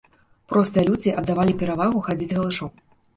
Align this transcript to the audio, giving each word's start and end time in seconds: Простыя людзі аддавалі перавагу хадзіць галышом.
Простыя 0.53 0.83
людзі 0.87 1.13
аддавалі 1.21 1.53
перавагу 1.59 2.01
хадзіць 2.09 2.31
галышом. 2.39 2.73